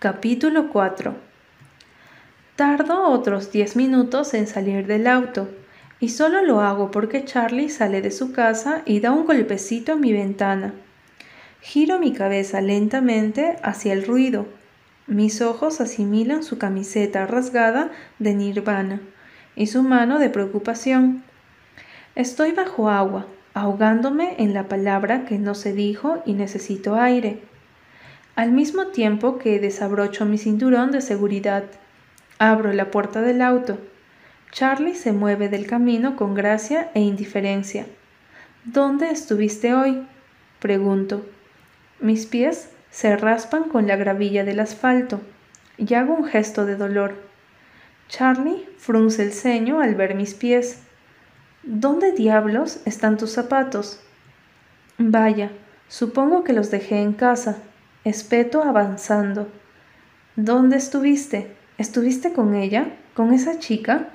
Capítulo 0.00 0.70
4 0.70 1.14
Tardo 2.56 3.10
otros 3.10 3.52
diez 3.52 3.76
minutos 3.76 4.32
en 4.32 4.46
salir 4.46 4.86
del 4.86 5.06
auto, 5.06 5.50
y 6.00 6.08
solo 6.08 6.40
lo 6.40 6.62
hago 6.62 6.90
porque 6.90 7.26
Charlie 7.26 7.68
sale 7.68 8.00
de 8.00 8.10
su 8.10 8.32
casa 8.32 8.80
y 8.86 9.00
da 9.00 9.12
un 9.12 9.26
golpecito 9.26 9.92
en 9.92 10.00
mi 10.00 10.14
ventana. 10.14 10.72
Giro 11.60 11.98
mi 11.98 12.14
cabeza 12.14 12.62
lentamente 12.62 13.58
hacia 13.62 13.92
el 13.92 14.06
ruido. 14.06 14.46
Mis 15.06 15.42
ojos 15.42 15.82
asimilan 15.82 16.44
su 16.44 16.56
camiseta 16.56 17.26
rasgada 17.26 17.90
de 18.18 18.32
nirvana 18.32 19.02
y 19.54 19.66
su 19.66 19.82
mano 19.82 20.18
de 20.18 20.30
preocupación. 20.30 21.22
Estoy 22.14 22.52
bajo 22.52 22.88
agua, 22.88 23.26
ahogándome 23.52 24.36
en 24.38 24.54
la 24.54 24.66
palabra 24.66 25.26
que 25.26 25.38
no 25.38 25.54
se 25.54 25.74
dijo 25.74 26.22
y 26.24 26.32
necesito 26.32 26.94
aire. 26.94 27.49
Al 28.36 28.52
mismo 28.52 28.86
tiempo 28.86 29.38
que 29.38 29.58
desabrocho 29.58 30.24
mi 30.24 30.38
cinturón 30.38 30.92
de 30.92 31.00
seguridad, 31.00 31.64
abro 32.38 32.72
la 32.72 32.90
puerta 32.90 33.20
del 33.20 33.42
auto. 33.42 33.78
Charlie 34.52 34.94
se 34.94 35.12
mueve 35.12 35.48
del 35.48 35.66
camino 35.66 36.16
con 36.16 36.34
gracia 36.34 36.90
e 36.94 37.00
indiferencia. 37.00 37.86
¿Dónde 38.64 39.10
estuviste 39.10 39.74
hoy? 39.74 40.06
pregunto. 40.58 41.24
Mis 42.00 42.26
pies 42.26 42.70
se 42.90 43.16
raspan 43.16 43.64
con 43.64 43.86
la 43.86 43.96
gravilla 43.96 44.44
del 44.44 44.60
asfalto 44.60 45.20
y 45.76 45.94
hago 45.94 46.14
un 46.14 46.24
gesto 46.24 46.66
de 46.66 46.76
dolor. 46.76 47.14
Charlie 48.08 48.68
frunce 48.78 49.22
el 49.22 49.32
ceño 49.32 49.80
al 49.80 49.94
ver 49.94 50.14
mis 50.14 50.34
pies. 50.34 50.80
¿Dónde 51.62 52.12
diablos 52.12 52.80
están 52.84 53.16
tus 53.16 53.32
zapatos? 53.32 54.00
Vaya, 54.98 55.50
supongo 55.88 56.42
que 56.42 56.52
los 56.52 56.70
dejé 56.70 57.00
en 57.00 57.12
casa. 57.12 57.58
Espeto 58.04 58.62
avanzando. 58.62 59.48
¿Dónde 60.34 60.78
estuviste? 60.78 61.54
¿Estuviste 61.76 62.32
con 62.32 62.54
ella? 62.54 62.86
¿Con 63.12 63.34
esa 63.34 63.58
chica? 63.58 64.08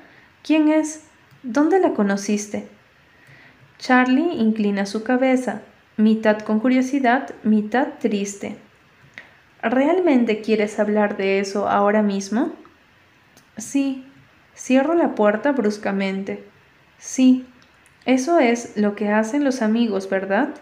¿Quién 0.43 0.69
es? 0.69 1.03
¿Dónde 1.43 1.79
la 1.79 1.93
conociste? 1.93 2.67
Charlie 3.77 4.33
inclina 4.33 4.87
su 4.87 5.03
cabeza, 5.03 5.61
mitad 5.97 6.39
con 6.39 6.59
curiosidad, 6.59 7.29
mitad 7.43 7.89
triste. 7.99 8.57
¿Realmente 9.61 10.41
quieres 10.41 10.79
hablar 10.79 11.15
de 11.15 11.39
eso 11.39 11.69
ahora 11.69 12.01
mismo? 12.01 12.53
Sí. 13.57 14.03
Cierro 14.57 14.95
la 14.95 15.13
puerta 15.13 15.51
bruscamente. 15.51 16.43
Sí, 16.97 17.45
eso 18.05 18.39
es 18.39 18.77
lo 18.77 18.95
que 18.95 19.09
hacen 19.09 19.43
los 19.43 19.61
amigos, 19.61 20.09
¿verdad? 20.09 20.55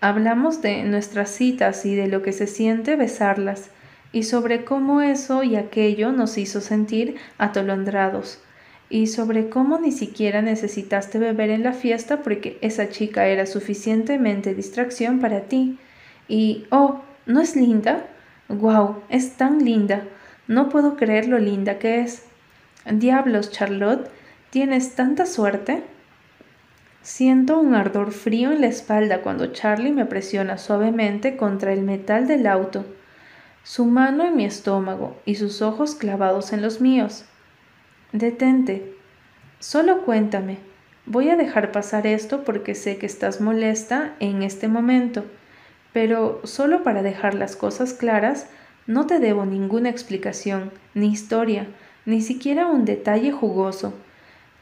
Hablamos 0.00 0.62
de 0.62 0.82
nuestras 0.84 1.30
citas 1.30 1.86
y 1.86 1.94
de 1.94 2.08
lo 2.08 2.22
que 2.22 2.32
se 2.32 2.46
siente 2.46 2.96
besarlas, 2.96 3.70
y 4.12 4.22
sobre 4.22 4.64
cómo 4.64 5.00
eso 5.00 5.42
y 5.42 5.56
aquello 5.56 6.12
nos 6.12 6.38
hizo 6.38 6.60
sentir 6.60 7.16
atolondrados, 7.38 8.40
y 8.88 9.08
sobre 9.08 9.48
cómo 9.48 9.78
ni 9.78 9.92
siquiera 9.92 10.42
necesitaste 10.42 11.18
beber 11.18 11.50
en 11.50 11.64
la 11.64 11.72
fiesta 11.72 12.22
porque 12.22 12.58
esa 12.60 12.88
chica 12.88 13.26
era 13.26 13.46
suficientemente 13.46 14.54
distracción 14.54 15.18
para 15.18 15.42
ti. 15.42 15.78
Y, 16.28 16.66
oh, 16.70 17.00
¿no 17.26 17.40
es 17.40 17.56
linda? 17.56 18.06
¡Guau! 18.48 19.02
Es 19.08 19.32
tan 19.32 19.64
linda. 19.64 20.04
No 20.46 20.68
puedo 20.68 20.96
creer 20.96 21.26
lo 21.26 21.38
linda 21.38 21.78
que 21.78 22.00
es. 22.00 22.22
Diablos, 22.88 23.50
Charlotte, 23.50 24.08
¿tienes 24.50 24.94
tanta 24.94 25.26
suerte? 25.26 25.82
Siento 27.06 27.60
un 27.60 27.76
ardor 27.76 28.10
frío 28.10 28.50
en 28.50 28.62
la 28.62 28.66
espalda 28.66 29.22
cuando 29.22 29.52
Charlie 29.52 29.92
me 29.92 30.06
presiona 30.06 30.58
suavemente 30.58 31.36
contra 31.36 31.72
el 31.72 31.82
metal 31.82 32.26
del 32.26 32.48
auto, 32.48 32.84
su 33.62 33.84
mano 33.84 34.24
en 34.24 34.34
mi 34.34 34.44
estómago 34.44 35.16
y 35.24 35.36
sus 35.36 35.62
ojos 35.62 35.94
clavados 35.94 36.52
en 36.52 36.62
los 36.62 36.80
míos. 36.80 37.24
Detente. 38.10 38.92
Solo 39.60 40.02
cuéntame. 40.02 40.58
Voy 41.06 41.28
a 41.28 41.36
dejar 41.36 41.70
pasar 41.70 42.08
esto 42.08 42.42
porque 42.42 42.74
sé 42.74 42.98
que 42.98 43.06
estás 43.06 43.40
molesta 43.40 44.16
en 44.18 44.42
este 44.42 44.66
momento, 44.66 45.24
pero 45.92 46.40
solo 46.42 46.82
para 46.82 47.04
dejar 47.04 47.34
las 47.34 47.54
cosas 47.54 47.94
claras, 47.94 48.48
no 48.88 49.06
te 49.06 49.20
debo 49.20 49.46
ninguna 49.46 49.90
explicación, 49.90 50.72
ni 50.92 51.12
historia, 51.12 51.68
ni 52.04 52.20
siquiera 52.20 52.66
un 52.66 52.84
detalle 52.84 53.30
jugoso. 53.30 53.94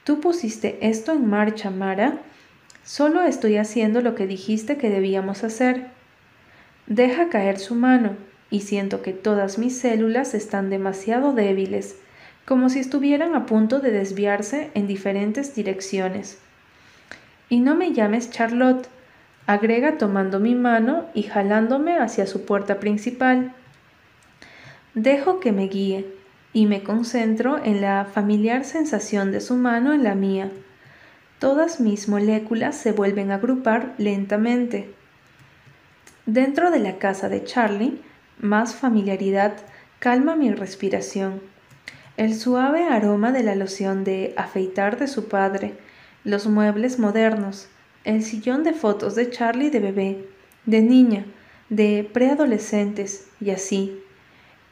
Tú 0.04 0.20
pusiste 0.20 0.78
esto 0.80 1.12
en 1.12 1.26
marcha, 1.28 1.70
Mara, 1.70 2.20
Solo 2.84 3.22
estoy 3.22 3.56
haciendo 3.56 4.02
lo 4.02 4.14
que 4.14 4.26
dijiste 4.26 4.76
que 4.76 4.90
debíamos 4.90 5.42
hacer. 5.42 5.86
Deja 6.86 7.30
caer 7.30 7.58
su 7.58 7.74
mano 7.74 8.10
y 8.50 8.60
siento 8.60 9.00
que 9.00 9.14
todas 9.14 9.56
mis 9.56 9.78
células 9.78 10.34
están 10.34 10.68
demasiado 10.68 11.32
débiles, 11.32 11.96
como 12.44 12.68
si 12.68 12.80
estuvieran 12.80 13.34
a 13.34 13.46
punto 13.46 13.80
de 13.80 13.90
desviarse 13.90 14.70
en 14.74 14.86
diferentes 14.86 15.54
direcciones. 15.54 16.38
Y 17.48 17.60
no 17.60 17.74
me 17.74 17.94
llames 17.94 18.30
Charlotte, 18.30 18.86
agrega 19.46 19.96
tomando 19.96 20.38
mi 20.38 20.54
mano 20.54 21.06
y 21.14 21.22
jalándome 21.22 21.96
hacia 21.96 22.26
su 22.26 22.44
puerta 22.44 22.80
principal. 22.80 23.54
Dejo 24.92 25.40
que 25.40 25.52
me 25.52 25.68
guíe 25.68 26.04
y 26.54 26.66
me 26.66 26.84
concentro 26.84 27.62
en 27.62 27.82
la 27.82 28.06
familiar 28.06 28.64
sensación 28.64 29.32
de 29.32 29.40
su 29.40 29.56
mano 29.56 29.92
en 29.92 30.04
la 30.04 30.14
mía. 30.14 30.50
Todas 31.40 31.80
mis 31.80 32.08
moléculas 32.08 32.76
se 32.76 32.92
vuelven 32.92 33.32
a 33.32 33.34
agrupar 33.34 33.92
lentamente. 33.98 34.94
Dentro 36.26 36.70
de 36.70 36.78
la 36.78 36.96
casa 36.96 37.28
de 37.28 37.44
Charlie, 37.44 38.00
más 38.38 38.74
familiaridad 38.74 39.54
calma 39.98 40.36
mi 40.36 40.52
respiración. 40.52 41.42
El 42.16 42.36
suave 42.36 42.84
aroma 42.84 43.32
de 43.32 43.42
la 43.42 43.56
loción 43.56 44.04
de 44.04 44.32
afeitar 44.36 44.96
de 44.96 45.08
su 45.08 45.28
padre, 45.28 45.74
los 46.22 46.46
muebles 46.46 47.00
modernos, 47.00 47.66
el 48.04 48.22
sillón 48.22 48.62
de 48.62 48.74
fotos 48.74 49.16
de 49.16 49.28
Charlie 49.28 49.70
de 49.70 49.80
bebé, 49.80 50.28
de 50.66 50.82
niña, 50.82 51.26
de 51.68 52.08
preadolescentes 52.12 53.26
y 53.40 53.50
así. 53.50 54.03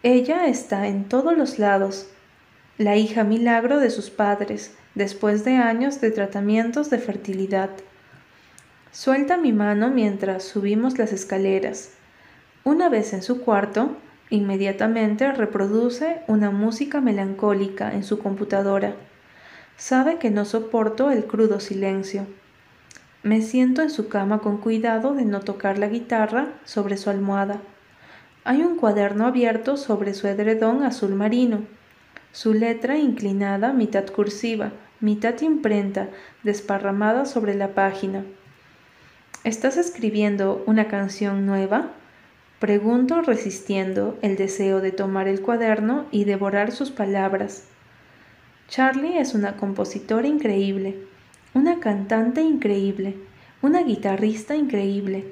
Ella 0.05 0.49
está 0.49 0.89
en 0.89 1.09
todos 1.09 1.39
los 1.39 1.61
lados, 1.61 2.09
la 2.77 2.97
hija 2.97 3.23
milagro 3.23 3.79
de 3.79 3.89
sus 3.89 4.11
padres, 4.11 4.75
después 4.97 5.45
de 5.45 5.57
años 5.59 6.01
de 6.01 6.11
tratamientos 6.11 6.91
de 6.91 6.99
fertilidad. 6.99 7.71
Suelta 8.91 9.37
mi 9.37 9.53
mano 9.53 9.91
mientras 9.91 10.43
subimos 10.43 10.99
las 10.99 11.13
escaleras. 11.13 11.91
Una 12.65 12.89
vez 12.89 13.13
en 13.13 13.23
su 13.23 13.43
cuarto, 13.43 13.97
inmediatamente 14.29 15.31
reproduce 15.31 16.23
una 16.27 16.51
música 16.51 17.01
melancólica 17.01 17.93
en 17.93 18.03
su 18.03 18.19
computadora. 18.19 18.97
Sabe 19.77 20.19
que 20.19 20.31
no 20.31 20.45
soporto 20.45 21.13
el 21.13 21.27
crudo 21.27 21.61
silencio. 21.61 22.27
Me 23.23 23.41
siento 23.41 23.83
en 23.83 23.91
su 23.91 24.09
cama 24.09 24.41
con 24.41 24.59
cuidado 24.59 25.15
de 25.15 25.25
no 25.25 25.41
tocar 25.43 25.79
la 25.79 25.87
guitarra 25.87 26.49
sobre 26.65 26.97
su 26.97 27.09
almohada. 27.09 27.61
Hay 28.45 28.63
un 28.63 28.77
cuaderno 28.77 29.27
abierto 29.27 29.77
sobre 29.77 30.15
su 30.15 30.27
edredón 30.27 30.83
azul 30.83 31.15
marino 31.15 31.63
su 32.33 32.55
letra 32.55 32.97
inclinada, 32.97 33.75
mitad 33.75 34.07
cursiva, 34.07 34.73
mitad 35.01 35.39
imprenta, 35.43 36.09
desparramada 36.43 37.27
sobre 37.27 37.55
la 37.55 37.75
página. 37.75 38.25
¿Estás 39.45 39.77
escribiendo 39.77 40.65
una 40.67 40.89
canción 40.89 41.45
nueva? 41.45 41.91
Pregunto 42.59 43.21
resistiendo 43.21 44.19
el 44.23 44.37
deseo 44.37 44.81
de 44.81 44.93
tomar 44.93 45.29
el 45.29 45.43
cuaderno 45.43 46.07
y 46.11 46.25
devorar 46.25 46.73
sus 46.73 46.91
palabras. 46.91 47.65
Charlie 48.69 49.19
es 49.19 49.35
una 49.35 49.57
compositora 49.57 50.27
increíble, 50.27 50.97
una 51.53 51.81
cantante 51.81 52.41
increíble, 52.41 53.17
una 53.61 53.83
guitarrista 53.83 54.57
increíble. 54.57 55.27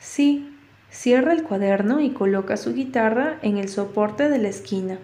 Sí, 0.00 0.57
cierra 0.90 1.32
el 1.32 1.42
cuaderno 1.42 2.00
y 2.00 2.10
coloca 2.10 2.56
su 2.56 2.74
guitarra 2.74 3.38
en 3.42 3.58
el 3.58 3.68
soporte 3.68 4.28
de 4.28 4.38
la 4.38 4.48
esquina. 4.48 4.98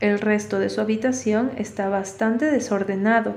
El 0.00 0.18
resto 0.18 0.58
de 0.58 0.68
su 0.68 0.80
habitación 0.80 1.52
está 1.56 1.88
bastante 1.88 2.50
desordenado. 2.50 3.36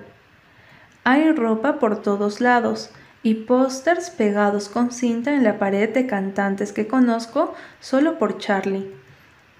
Hay 1.03 1.31
ropa 1.31 1.79
por 1.79 2.01
todos 2.01 2.41
lados 2.41 2.91
y 3.23 3.33
pósters 3.35 4.09
pegados 4.09 4.69
con 4.69 4.91
cinta 4.91 5.33
en 5.33 5.43
la 5.43 5.59
pared 5.59 5.89
de 5.93 6.05
cantantes 6.05 6.73
que 6.73 6.87
conozco 6.87 7.53
solo 7.79 8.17
por 8.17 8.37
Charlie. 8.37 8.91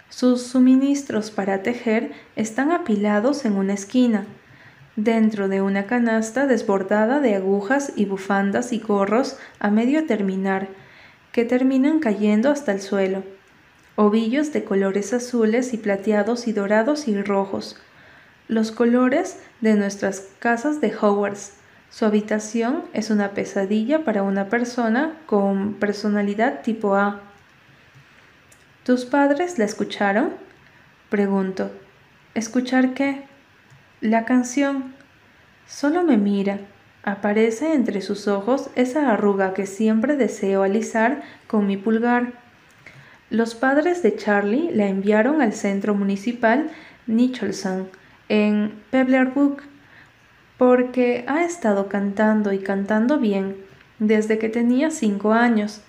Sus 0.09 0.44
suministros 0.44 1.29
para 1.29 1.62
tejer 1.62 2.12
están 2.35 2.71
apilados 2.71 3.45
en 3.45 3.53
una 3.53 3.73
esquina, 3.73 4.25
dentro 4.95 5.47
de 5.47 5.62
una 5.62 5.85
canasta 5.85 6.47
desbordada 6.47 7.19
de 7.19 7.35
agujas 7.35 7.94
y 7.95 8.05
bufandas 8.05 8.73
y 8.73 8.79
gorros 8.79 9.38
a 9.59 9.69
medio 9.69 10.05
terminar, 10.05 10.67
que 11.39 11.45
terminan 11.45 12.00
cayendo 12.00 12.51
hasta 12.51 12.74
el 12.74 12.81
suelo 12.81 13.24
ovillos 13.95 14.51
de 14.51 14.65
colores 14.65 15.13
azules 15.13 15.74
y 15.74 15.77
plateados 15.77 16.50
y 16.50 16.51
dorados 16.51 17.07
y 17.07 17.21
rojos, 17.21 17.77
los 18.50 18.74
colores 18.74 19.39
de 19.62 19.75
nuestras 19.75 20.27
casas 20.39 20.81
de 20.81 20.94
Howards. 20.94 21.53
Su 21.89 22.03
habitación 22.03 22.83
es 22.91 23.09
una 23.09 23.31
pesadilla 23.31 24.03
para 24.03 24.21
una 24.21 24.50
persona 24.50 25.18
con 25.27 25.75
personalidad 25.75 26.62
tipo 26.62 26.95
A. 26.95 27.21
¿Tus 28.83 29.06
padres 29.06 29.57
la 29.59 29.63
escucharon? 29.63 30.33
Pregunto. 31.09 31.71
¿Escuchar 32.36 32.94
qué? 32.94 33.24
La 34.01 34.25
canción. 34.25 34.94
Solo 35.69 36.03
me 36.03 36.18
mira. 36.18 36.59
Aparece 37.04 37.74
entre 37.74 38.01
sus 38.01 38.28
ojos 38.28 38.69
esa 38.75 39.12
arruga 39.12 39.54
que 39.54 39.66
siempre 39.66 40.18
deseo 40.18 40.63
alisar 40.63 41.22
con 41.48 41.66
mi 41.66 41.78
pulgar. 41.78 42.34
Los 43.30 43.56
padres 43.56 44.04
de 44.04 44.16
Charlie 44.16 44.72
la 44.74 44.88
enviaron 44.88 45.42
al 45.42 45.54
centro 45.54 45.96
municipal 45.96 46.69
Nicholson, 47.07 47.90
en 48.28 48.74
Pebblerbrook, 48.92 49.63
porque 50.57 51.24
ha 51.28 51.46
estado 51.46 51.88
cantando 51.88 52.51
y 52.51 52.60
cantando 52.60 53.18
bien 53.18 53.56
desde 54.00 54.38
que 54.38 54.50
tenía 54.50 54.92
cinco 54.92 55.34
años. 55.34 55.81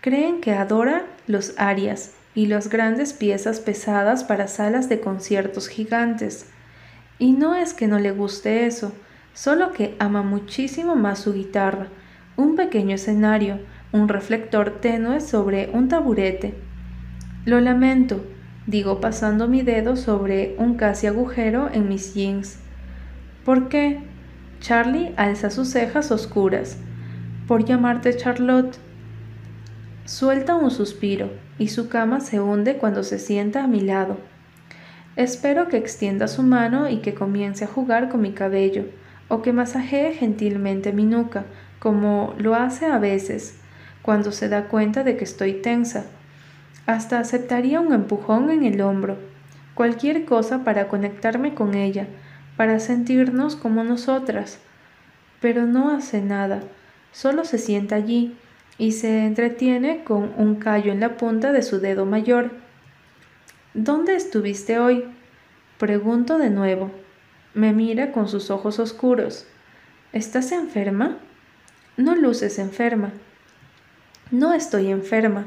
Creen 0.00 0.40
que 0.40 0.52
adora 0.52 1.06
los 1.26 1.54
arias 1.58 2.12
y 2.34 2.46
las 2.46 2.68
grandes 2.68 3.12
piezas 3.12 3.60
pesadas 3.60 4.24
para 4.24 4.46
salas 4.46 4.88
de 4.88 5.00
conciertos 5.00 5.68
gigantes. 5.68 6.46
Y 7.18 7.32
no 7.32 7.54
es 7.54 7.74
que 7.74 7.86
no 7.86 7.98
le 7.98 8.12
guste 8.12 8.66
eso, 8.66 8.92
solo 9.40 9.72
que 9.72 9.96
ama 9.98 10.22
muchísimo 10.22 10.96
más 10.96 11.20
su 11.20 11.32
guitarra, 11.32 11.86
un 12.36 12.56
pequeño 12.56 12.96
escenario, 12.96 13.58
un 13.90 14.06
reflector 14.06 14.82
tenue 14.82 15.22
sobre 15.22 15.70
un 15.72 15.88
taburete. 15.88 16.52
Lo 17.46 17.58
lamento, 17.58 18.22
digo 18.66 19.00
pasando 19.00 19.48
mi 19.48 19.62
dedo 19.62 19.96
sobre 19.96 20.54
un 20.58 20.74
casi 20.74 21.06
agujero 21.06 21.70
en 21.72 21.88
mis 21.88 22.12
jeans. 22.12 22.58
¿Por 23.42 23.70
qué? 23.70 24.02
Charlie 24.60 25.14
alza 25.16 25.48
sus 25.48 25.68
cejas 25.68 26.10
oscuras. 26.10 26.76
Por 27.48 27.64
llamarte 27.64 28.14
Charlotte. 28.14 28.76
Suelta 30.04 30.54
un 30.54 30.70
suspiro 30.70 31.30
y 31.58 31.68
su 31.68 31.88
cama 31.88 32.20
se 32.20 32.40
hunde 32.40 32.76
cuando 32.76 33.02
se 33.02 33.18
sienta 33.18 33.64
a 33.64 33.68
mi 33.68 33.80
lado. 33.80 34.18
Espero 35.16 35.68
que 35.68 35.78
extienda 35.78 36.28
su 36.28 36.42
mano 36.42 36.90
y 36.90 36.98
que 36.98 37.14
comience 37.14 37.64
a 37.64 37.68
jugar 37.68 38.10
con 38.10 38.20
mi 38.20 38.32
cabello, 38.32 38.84
o 39.30 39.40
que 39.42 39.54
masajee 39.54 40.12
gentilmente 40.12 40.92
mi 40.92 41.04
nuca, 41.04 41.44
como 41.78 42.34
lo 42.36 42.54
hace 42.56 42.86
a 42.86 42.98
veces, 42.98 43.58
cuando 44.02 44.32
se 44.32 44.48
da 44.48 44.68
cuenta 44.68 45.04
de 45.04 45.16
que 45.16 45.24
estoy 45.24 45.54
tensa. 45.54 46.04
Hasta 46.84 47.20
aceptaría 47.20 47.80
un 47.80 47.92
empujón 47.92 48.50
en 48.50 48.64
el 48.64 48.80
hombro, 48.80 49.16
cualquier 49.74 50.24
cosa 50.24 50.64
para 50.64 50.88
conectarme 50.88 51.54
con 51.54 51.74
ella, 51.74 52.08
para 52.56 52.80
sentirnos 52.80 53.54
como 53.54 53.84
nosotras, 53.84 54.58
pero 55.40 55.64
no 55.66 55.90
hace 55.90 56.20
nada, 56.20 56.60
solo 57.12 57.44
se 57.44 57.58
sienta 57.58 57.94
allí 57.94 58.36
y 58.78 58.92
se 58.92 59.26
entretiene 59.26 60.02
con 60.02 60.32
un 60.36 60.56
callo 60.56 60.90
en 60.90 61.00
la 61.00 61.16
punta 61.16 61.52
de 61.52 61.62
su 61.62 61.78
dedo 61.78 62.04
mayor. 62.04 62.50
¿Dónde 63.74 64.16
estuviste 64.16 64.80
hoy? 64.80 65.04
Pregunto 65.78 66.36
de 66.36 66.50
nuevo. 66.50 66.90
Me 67.54 67.72
mira 67.72 68.12
con 68.12 68.28
sus 68.28 68.50
ojos 68.50 68.78
oscuros. 68.78 69.46
¿Estás 70.12 70.52
enferma? 70.52 71.18
No 71.96 72.14
luces 72.14 72.58
enferma. 72.58 73.12
No 74.30 74.54
estoy 74.54 74.90
enferma. 74.90 75.46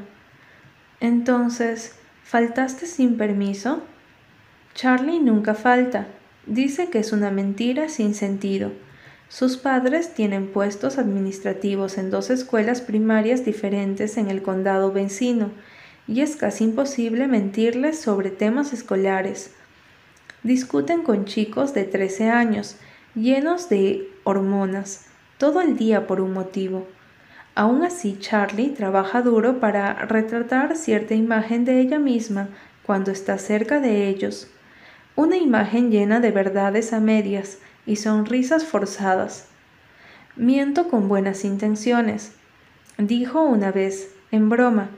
Entonces, 1.00 1.96
¿faltaste 2.22 2.86
sin 2.86 3.16
permiso? 3.16 3.82
Charlie 4.74 5.20
nunca 5.20 5.54
falta, 5.54 6.06
Dice 6.46 6.90
que 6.90 6.98
es 6.98 7.12
una 7.12 7.30
mentira 7.30 7.88
sin 7.88 8.14
sentido. 8.14 8.72
Sus 9.28 9.56
padres 9.56 10.12
tienen 10.12 10.48
puestos 10.48 10.98
administrativos 10.98 11.96
en 11.96 12.10
dos 12.10 12.28
escuelas 12.28 12.82
primarias 12.82 13.46
diferentes 13.46 14.18
en 14.18 14.28
el 14.28 14.42
condado 14.42 14.92
vecino, 14.92 15.50
y 16.06 16.20
es 16.20 16.36
casi 16.36 16.64
imposible 16.64 17.26
mentirles 17.28 17.98
sobre 17.98 18.30
temas 18.30 18.74
escolares. 18.74 19.54
Discuten 20.44 21.02
con 21.02 21.24
chicos 21.24 21.74
de 21.74 21.82
13 21.82 22.30
años, 22.30 22.76
llenos 23.16 23.68
de 23.68 24.08
hormonas, 24.22 25.06
todo 25.38 25.60
el 25.60 25.76
día 25.76 26.06
por 26.06 26.20
un 26.20 26.32
motivo. 26.32 26.86
Aún 27.56 27.82
así, 27.82 28.16
Charlie 28.20 28.68
trabaja 28.68 29.22
duro 29.22 29.58
para 29.58 29.94
retratar 30.06 30.76
cierta 30.76 31.14
imagen 31.14 31.64
de 31.64 31.80
ella 31.80 31.98
misma 31.98 32.48
cuando 32.84 33.10
está 33.10 33.38
cerca 33.38 33.80
de 33.80 34.08
ellos 34.08 34.48
una 35.16 35.36
imagen 35.36 35.90
llena 35.90 36.18
de 36.18 36.32
verdades 36.32 36.92
a 36.92 36.98
medias 36.98 37.58
y 37.86 37.96
sonrisas 37.96 38.64
forzadas. 38.64 39.46
Miento 40.34 40.88
con 40.88 41.08
buenas 41.08 41.44
intenciones, 41.44 42.32
dijo 42.98 43.42
una 43.42 43.70
vez, 43.70 44.12
en 44.32 44.48
broma, 44.48 44.88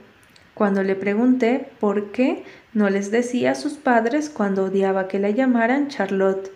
cuando 0.57 0.81
le 0.81 0.95
pregunté 0.95 1.69
por 1.79 2.11
qué 2.11 2.43
no 2.73 2.89
les 2.89 3.11
decía 3.11 3.51
a 3.51 3.55
sus 3.55 3.73
padres 3.73 4.31
cuando 4.31 4.65
odiaba 4.65 5.07
que 5.07 5.19
la 5.19 5.29
llamaran 5.29 5.87
Charlotte. 5.87 6.51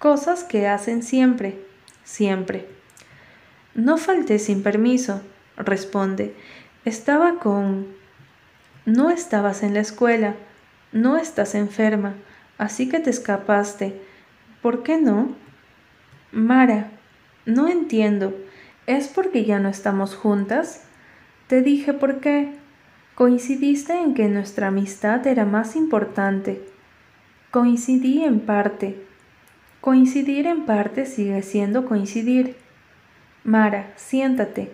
Cosas 0.00 0.42
que 0.42 0.66
hacen 0.66 1.04
siempre, 1.04 1.64
siempre. 2.02 2.66
No 3.76 3.98
falté 3.98 4.40
sin 4.40 4.64
permiso, 4.64 5.20
responde. 5.56 6.34
Estaba 6.84 7.38
con... 7.38 7.86
No 8.84 9.10
estabas 9.10 9.62
en 9.62 9.74
la 9.74 9.80
escuela, 9.80 10.34
no 10.92 11.16
estás 11.16 11.54
enferma, 11.54 12.16
Así 12.58 12.88
que 12.88 13.00
te 13.00 13.10
escapaste. 13.10 14.00
¿Por 14.62 14.82
qué 14.82 14.96
no? 15.00 15.34
Mara, 16.30 16.90
no 17.46 17.68
entiendo. 17.68 18.34
¿Es 18.86 19.08
porque 19.08 19.44
ya 19.44 19.58
no 19.58 19.68
estamos 19.68 20.14
juntas? 20.14 20.84
Te 21.48 21.62
dije 21.62 21.92
por 21.92 22.20
qué. 22.20 22.52
Coincidiste 23.14 23.92
en 23.92 24.12
que 24.12 24.26
nuestra 24.26 24.66
amistad 24.68 25.24
era 25.28 25.44
más 25.44 25.76
importante. 25.76 26.60
Coincidí 27.52 28.24
en 28.24 28.40
parte. 28.40 29.06
Coincidir 29.80 30.48
en 30.48 30.66
parte 30.66 31.06
sigue 31.06 31.40
siendo 31.42 31.84
coincidir. 31.84 32.56
Mara, 33.44 33.92
siéntate. 33.94 34.72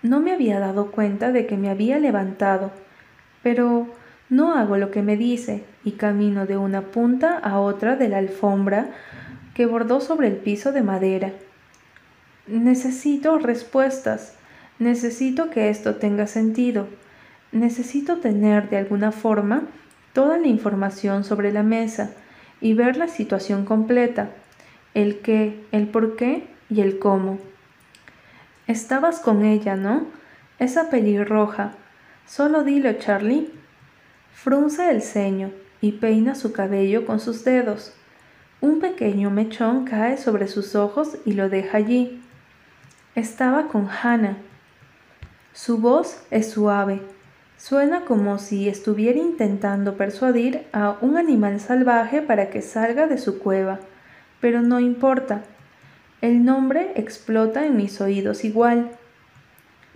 No 0.00 0.20
me 0.20 0.32
había 0.32 0.58
dado 0.58 0.90
cuenta 0.90 1.32
de 1.32 1.46
que 1.46 1.58
me 1.58 1.68
había 1.68 1.98
levantado, 1.98 2.72
pero 3.42 3.88
no 4.30 4.54
hago 4.54 4.78
lo 4.78 4.90
que 4.90 5.02
me 5.02 5.18
dice 5.18 5.64
y 5.84 5.92
camino 5.92 6.46
de 6.46 6.56
una 6.56 6.80
punta 6.80 7.36
a 7.36 7.58
otra 7.60 7.96
de 7.96 8.08
la 8.08 8.18
alfombra 8.18 8.88
que 9.52 9.66
bordó 9.66 10.00
sobre 10.00 10.28
el 10.28 10.36
piso 10.36 10.72
de 10.72 10.82
madera. 10.82 11.32
Necesito 12.46 13.38
respuestas, 13.38 14.34
necesito 14.78 15.50
que 15.50 15.68
esto 15.68 15.96
tenga 15.96 16.26
sentido, 16.26 16.88
necesito 17.54 18.18
tener 18.18 18.68
de 18.68 18.76
alguna 18.76 19.12
forma 19.12 19.62
toda 20.12 20.38
la 20.38 20.46
información 20.46 21.24
sobre 21.24 21.52
la 21.52 21.62
mesa 21.62 22.10
y 22.60 22.74
ver 22.74 22.96
la 22.96 23.08
situación 23.08 23.64
completa, 23.64 24.30
el 24.94 25.20
qué, 25.20 25.64
el 25.72 25.88
por 25.88 26.16
qué 26.16 26.46
y 26.68 26.80
el 26.80 26.98
cómo. 26.98 27.38
Estabas 28.66 29.20
con 29.20 29.44
ella, 29.44 29.76
¿no? 29.76 30.06
Esa 30.58 30.88
pelirroja. 30.90 31.72
Solo 32.26 32.64
dilo, 32.64 32.92
Charlie. 32.94 33.50
Frunce 34.32 34.90
el 34.90 35.02
ceño 35.02 35.50
y 35.80 35.92
peina 35.92 36.34
su 36.34 36.52
cabello 36.52 37.04
con 37.04 37.20
sus 37.20 37.44
dedos. 37.44 37.92
Un 38.60 38.80
pequeño 38.80 39.30
mechón 39.30 39.84
cae 39.84 40.16
sobre 40.16 40.48
sus 40.48 40.74
ojos 40.74 41.18
y 41.26 41.34
lo 41.34 41.50
deja 41.50 41.78
allí. 41.78 42.22
Estaba 43.14 43.68
con 43.68 43.88
Hannah. 43.88 44.38
Su 45.52 45.78
voz 45.78 46.22
es 46.30 46.50
suave. 46.50 47.02
Suena 47.66 48.04
como 48.04 48.36
si 48.36 48.68
estuviera 48.68 49.18
intentando 49.18 49.96
persuadir 49.96 50.66
a 50.74 50.98
un 51.00 51.16
animal 51.16 51.60
salvaje 51.60 52.20
para 52.20 52.50
que 52.50 52.60
salga 52.60 53.06
de 53.06 53.16
su 53.16 53.38
cueva, 53.38 53.80
pero 54.38 54.60
no 54.60 54.80
importa. 54.80 55.44
El 56.20 56.44
nombre 56.44 56.92
explota 56.96 57.64
en 57.64 57.78
mis 57.78 58.02
oídos 58.02 58.44
igual. 58.44 58.90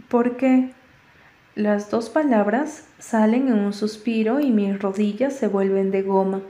¿Por 0.08 0.38
qué? 0.38 0.70
Las 1.56 1.90
dos 1.90 2.08
palabras 2.08 2.86
salen 2.98 3.48
en 3.48 3.58
un 3.58 3.74
suspiro 3.74 4.40
y 4.40 4.50
mis 4.50 4.80
rodillas 4.80 5.34
se 5.34 5.46
vuelven 5.46 5.90
de 5.90 6.00
goma. 6.00 6.40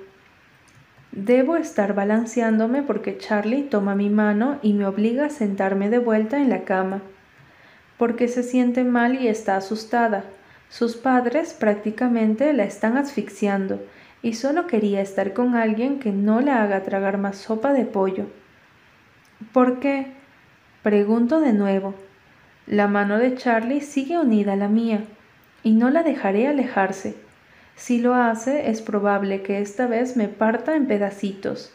Debo 1.10 1.56
estar 1.56 1.96
balanceándome 1.96 2.84
porque 2.84 3.18
Charlie 3.18 3.64
toma 3.64 3.96
mi 3.96 4.08
mano 4.08 4.60
y 4.62 4.72
me 4.72 4.86
obliga 4.86 5.26
a 5.26 5.30
sentarme 5.30 5.90
de 5.90 5.98
vuelta 5.98 6.36
en 6.36 6.48
la 6.48 6.62
cama. 6.62 7.02
Porque 7.96 8.28
se 8.28 8.44
siente 8.44 8.84
mal 8.84 9.20
y 9.20 9.26
está 9.26 9.56
asustada. 9.56 10.22
Sus 10.68 10.96
padres 10.96 11.54
prácticamente 11.54 12.52
la 12.52 12.64
están 12.64 12.96
asfixiando 12.96 13.80
y 14.22 14.34
solo 14.34 14.66
quería 14.66 15.00
estar 15.00 15.32
con 15.32 15.54
alguien 15.54 15.98
que 15.98 16.12
no 16.12 16.40
la 16.40 16.62
haga 16.62 16.82
tragar 16.82 17.18
más 17.18 17.36
sopa 17.38 17.72
de 17.72 17.84
pollo. 17.84 18.26
¿Por 19.52 19.80
qué? 19.80 20.12
Pregunto 20.82 21.40
de 21.40 21.52
nuevo. 21.52 21.94
La 22.66 22.86
mano 22.86 23.18
de 23.18 23.34
Charlie 23.34 23.80
sigue 23.80 24.18
unida 24.18 24.52
a 24.52 24.56
la 24.56 24.68
mía 24.68 25.04
y 25.62 25.72
no 25.72 25.90
la 25.90 26.02
dejaré 26.02 26.48
alejarse. 26.48 27.16
Si 27.76 28.00
lo 28.00 28.14
hace, 28.14 28.70
es 28.70 28.82
probable 28.82 29.42
que 29.42 29.60
esta 29.60 29.86
vez 29.86 30.16
me 30.16 30.28
parta 30.28 30.74
en 30.74 30.86
pedacitos. 30.86 31.72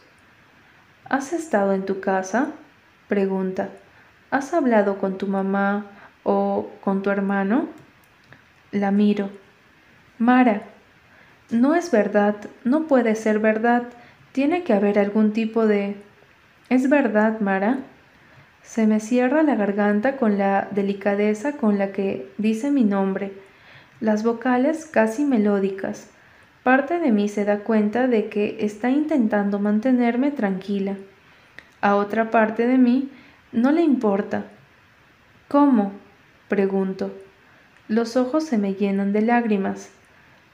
¿Has 1.09 1.33
estado 1.33 1.73
en 1.73 1.85
tu 1.85 1.99
casa? 1.99 2.51
pregunta. 3.07 3.69
¿Has 4.29 4.53
hablado 4.53 4.97
con 4.97 5.17
tu 5.17 5.27
mamá 5.27 5.85
o 6.23 6.69
con 6.81 7.01
tu 7.01 7.09
hermano? 7.09 7.67
La 8.73 8.89
miro. 8.89 9.29
Mara, 10.17 10.63
no 11.51 11.75
es 11.75 11.91
verdad, 11.91 12.35
no 12.63 12.87
puede 12.87 13.13
ser 13.13 13.37
verdad, 13.37 13.83
tiene 14.31 14.63
que 14.63 14.73
haber 14.73 14.97
algún 14.97 15.31
tipo 15.31 15.67
de... 15.67 15.95
¿Es 16.69 16.89
verdad, 16.89 17.39
Mara? 17.39 17.77
Se 18.63 18.87
me 18.87 18.99
cierra 18.99 19.43
la 19.43 19.53
garganta 19.53 20.17
con 20.17 20.39
la 20.39 20.69
delicadeza 20.71 21.51
con 21.51 21.77
la 21.77 21.91
que 21.91 22.27
dice 22.39 22.71
mi 22.71 22.83
nombre, 22.83 23.33
las 23.99 24.23
vocales 24.23 24.87
casi 24.87 25.23
melódicas. 25.23 26.09
Parte 26.63 26.97
de 26.97 27.11
mí 27.11 27.29
se 27.29 27.45
da 27.45 27.59
cuenta 27.59 28.07
de 28.07 28.27
que 28.27 28.57
está 28.61 28.89
intentando 28.89 29.59
mantenerme 29.59 30.31
tranquila. 30.31 30.95
A 31.79 31.95
otra 31.95 32.31
parte 32.31 32.65
de 32.65 32.79
mí 32.79 33.11
no 33.51 33.71
le 33.71 33.83
importa. 33.83 34.45
¿Cómo? 35.47 35.91
pregunto. 36.47 37.22
Los 37.93 38.17
ojos 38.17 38.43
se 38.43 38.57
me 38.57 38.73
llenan 38.73 39.13
de 39.13 39.21
lágrimas. 39.21 39.91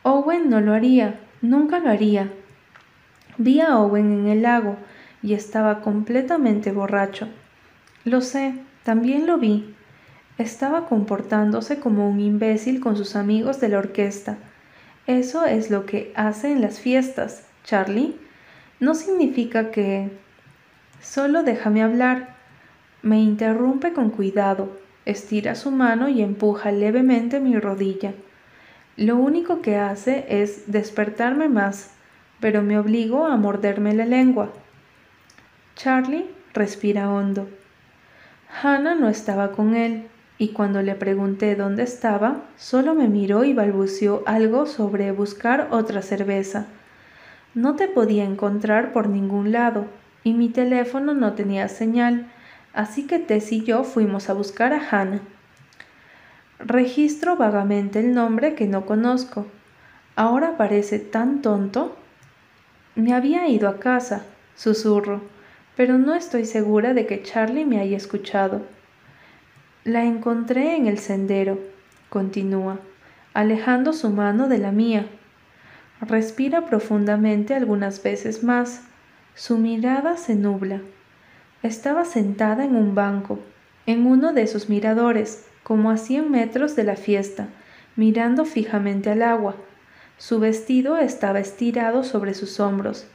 Owen 0.03 0.49
no 0.49 0.59
lo 0.59 0.73
haría, 0.73 1.21
nunca 1.41 1.79
lo 1.79 1.89
haría. 1.89 2.29
Vi 3.37 3.61
a 3.61 3.79
Owen 3.79 4.11
en 4.11 4.27
el 4.27 4.41
lago 4.41 4.75
y 5.23 5.35
estaba 5.35 5.79
completamente 5.79 6.73
borracho. 6.73 7.29
Lo 8.03 8.19
sé, 8.19 8.55
también 8.83 9.25
lo 9.25 9.37
vi. 9.37 9.73
Estaba 10.37 10.85
comportándose 10.85 11.79
como 11.79 12.09
un 12.09 12.19
imbécil 12.19 12.81
con 12.81 12.97
sus 12.97 13.15
amigos 13.15 13.61
de 13.61 13.69
la 13.69 13.77
orquesta. 13.77 14.35
Eso 15.07 15.45
es 15.45 15.71
lo 15.71 15.85
que 15.85 16.11
hace 16.17 16.51
en 16.51 16.59
las 16.59 16.81
fiestas, 16.81 17.45
Charlie. 17.63 18.17
No 18.81 18.95
significa 18.95 19.71
que... 19.71 20.11
Solo 21.01 21.43
déjame 21.43 21.83
hablar. 21.83 22.35
Me 23.01 23.21
interrumpe 23.21 23.93
con 23.93 24.09
cuidado, 24.09 24.77
estira 25.05 25.55
su 25.55 25.71
mano 25.71 26.09
y 26.09 26.21
empuja 26.21 26.71
levemente 26.71 27.39
mi 27.39 27.57
rodilla. 27.57 28.13
Lo 28.97 29.15
único 29.15 29.61
que 29.61 29.77
hace 29.77 30.25
es 30.27 30.71
despertarme 30.71 31.47
más, 31.47 31.91
pero 32.39 32.61
me 32.61 32.77
obligo 32.77 33.25
a 33.25 33.37
morderme 33.37 33.93
la 33.93 34.05
lengua. 34.05 34.51
Charlie 35.75 36.25
respira 36.53 37.09
hondo. 37.09 37.47
Hannah 38.61 38.95
no 38.95 39.07
estaba 39.07 39.51
con 39.51 39.75
él, 39.75 40.07
y 40.37 40.49
cuando 40.49 40.81
le 40.81 40.95
pregunté 40.95 41.55
dónde 41.55 41.83
estaba, 41.83 42.43
solo 42.57 42.95
me 42.95 43.07
miró 43.07 43.43
y 43.43 43.53
balbuceó 43.53 44.23
algo 44.25 44.65
sobre 44.65 45.11
buscar 45.11 45.67
otra 45.71 46.01
cerveza. 46.01 46.65
No 47.53 47.75
te 47.75 47.87
podía 47.87 48.25
encontrar 48.25 48.91
por 48.91 49.09
ningún 49.09 49.51
lado, 49.51 49.85
y 50.23 50.33
mi 50.33 50.49
teléfono 50.49 51.13
no 51.13 51.33
tenía 51.33 51.67
señal, 51.67 52.27
así 52.73 53.07
que 53.07 53.19
Tess 53.19 53.51
y 53.51 53.63
yo 53.63 53.83
fuimos 53.83 54.29
a 54.29 54.33
buscar 54.33 54.73
a 54.73 54.81
Hannah. 54.89 55.21
Registro 56.59 57.37
vagamente 57.37 57.99
el 57.99 58.13
nombre 58.13 58.53
que 58.53 58.67
no 58.67 58.85
conozco. 58.85 59.47
Ahora 60.15 60.57
parece 60.57 60.99
tan 60.99 61.41
tonto. 61.41 61.95
Me 62.95 63.13
había 63.13 63.47
ido 63.47 63.69
a 63.69 63.79
casa, 63.79 64.25
susurro, 64.55 65.21
pero 65.77 65.97
no 65.97 66.13
estoy 66.15 66.43
segura 66.43 66.93
de 66.93 67.05
que 67.07 67.23
Charlie 67.23 67.65
me 67.65 67.79
haya 67.79 67.95
escuchado. 67.95 68.63
La 69.85 70.03
encontré 70.03 70.75
en 70.75 70.87
el 70.87 70.99
sendero, 70.99 71.57
continúa, 72.09 72.79
alejando 73.33 73.93
su 73.93 74.09
mano 74.09 74.49
de 74.49 74.57
la 74.57 74.73
mía. 74.73 75.07
Respira 76.01 76.65
profundamente 76.65 77.55
algunas 77.55 78.03
veces 78.03 78.43
más. 78.43 78.81
Su 79.35 79.57
mirada 79.57 80.17
se 80.17 80.35
nubla. 80.35 80.81
Estaba 81.61 82.05
sentada 82.05 82.63
en 82.63 82.75
un 82.75 82.95
banco, 82.95 83.39
en 83.85 84.05
uno 84.05 84.31
de 84.31 84.43
esos 84.43 84.69
miradores, 84.69 85.45
como 85.63 85.91
a 85.91 85.97
cien 85.97 86.31
metros 86.31 86.75
de 86.77 86.85
la 86.85 86.95
fiesta, 86.95 87.49
mirando 87.97 88.45
fijamente 88.45 89.11
al 89.11 89.21
agua. 89.21 89.55
Su 90.17 90.39
vestido 90.39 90.97
estaba 90.97 91.39
estirado 91.39 92.03
sobre 92.03 92.33
sus 92.33 92.59
hombros, 92.59 93.07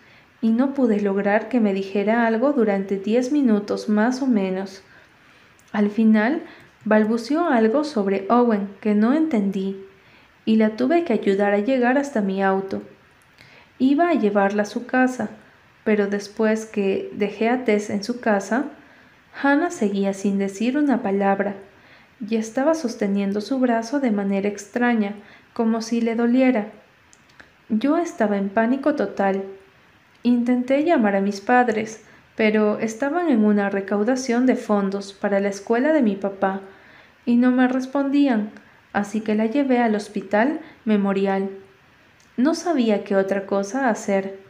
y 0.42 0.50
no 0.50 0.74
pude 0.74 1.00
lograr 1.00 1.48
que 1.48 1.58
me 1.58 1.72
dijera 1.72 2.26
algo 2.26 2.52
durante 2.52 2.98
diez 2.98 3.32
minutos 3.32 3.88
más 3.88 4.20
o 4.20 4.26
menos. 4.26 4.82
Al 5.72 5.88
final 5.88 6.42
balbuceó 6.84 7.48
algo 7.48 7.82
sobre 7.82 8.26
Owen 8.28 8.68
que 8.82 8.94
no 8.94 9.14
entendí, 9.14 9.82
y 10.44 10.56
la 10.56 10.76
tuve 10.76 11.04
que 11.04 11.14
ayudar 11.14 11.54
a 11.54 11.60
llegar 11.60 11.96
hasta 11.96 12.20
mi 12.20 12.42
auto. 12.42 12.82
Iba 13.78 14.10
a 14.10 14.14
llevarla 14.14 14.64
a 14.64 14.66
su 14.66 14.84
casa, 14.84 15.30
pero 15.84 16.06
después 16.06 16.66
que 16.66 17.10
dejé 17.12 17.48
a 17.48 17.64
Tess 17.64 17.90
en 17.90 18.02
su 18.02 18.20
casa, 18.20 18.64
Hannah 19.42 19.70
seguía 19.70 20.14
sin 20.14 20.38
decir 20.38 20.78
una 20.78 21.02
palabra 21.02 21.54
y 22.26 22.36
estaba 22.36 22.74
sosteniendo 22.74 23.40
su 23.40 23.58
brazo 23.58 24.00
de 24.00 24.10
manera 24.10 24.48
extraña, 24.48 25.14
como 25.52 25.82
si 25.82 26.00
le 26.00 26.14
doliera. 26.14 26.68
Yo 27.68 27.96
estaba 27.96 28.36
en 28.36 28.48
pánico 28.48 28.94
total. 28.94 29.44
Intenté 30.22 30.84
llamar 30.84 31.16
a 31.16 31.20
mis 31.20 31.40
padres, 31.40 32.02
pero 32.36 32.78
estaban 32.78 33.28
en 33.28 33.44
una 33.44 33.70
recaudación 33.70 34.46
de 34.46 34.56
fondos 34.56 35.12
para 35.12 35.40
la 35.40 35.48
escuela 35.48 35.92
de 35.92 36.02
mi 36.02 36.16
papá 36.16 36.60
y 37.26 37.36
no 37.36 37.50
me 37.50 37.68
respondían, 37.68 38.50
así 38.92 39.20
que 39.20 39.34
la 39.34 39.46
llevé 39.46 39.78
al 39.78 39.94
hospital 39.94 40.60
memorial. 40.84 41.50
No 42.36 42.54
sabía 42.54 43.04
qué 43.04 43.16
otra 43.16 43.46
cosa 43.46 43.88
hacer. 43.88 44.43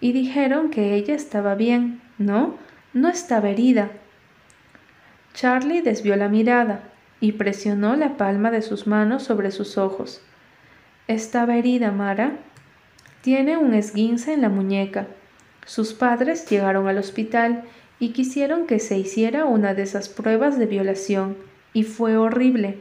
Y 0.00 0.12
dijeron 0.12 0.70
que 0.70 0.94
ella 0.94 1.14
estaba 1.14 1.54
bien, 1.54 2.00
¿no? 2.18 2.56
No 2.92 3.08
estaba 3.08 3.50
herida. 3.50 3.90
Charlie 5.34 5.82
desvió 5.82 6.16
la 6.16 6.28
mirada 6.28 6.82
y 7.20 7.32
presionó 7.32 7.96
la 7.96 8.16
palma 8.16 8.50
de 8.50 8.62
sus 8.62 8.86
manos 8.86 9.22
sobre 9.22 9.50
sus 9.50 9.78
ojos. 9.78 10.22
Estaba 11.06 11.56
herida, 11.56 11.92
Mara. 11.92 12.32
Tiene 13.20 13.56
un 13.56 13.74
esguince 13.74 14.32
en 14.32 14.40
la 14.40 14.48
muñeca. 14.48 15.06
Sus 15.66 15.92
padres 15.92 16.48
llegaron 16.48 16.88
al 16.88 16.98
hospital 16.98 17.64
y 17.98 18.10
quisieron 18.10 18.66
que 18.66 18.78
se 18.78 18.96
hiciera 18.96 19.44
una 19.44 19.74
de 19.74 19.82
esas 19.82 20.08
pruebas 20.08 20.58
de 20.58 20.66
violación, 20.66 21.36
y 21.74 21.84
fue 21.84 22.16
horrible. 22.16 22.78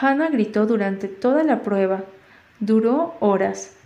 Hannah 0.00 0.30
gritó 0.30 0.66
durante 0.66 1.06
toda 1.06 1.44
la 1.44 1.62
prueba. 1.62 2.04
Duró 2.60 3.14
horas. 3.20 3.76